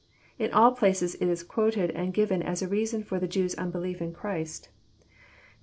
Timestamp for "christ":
4.13-4.69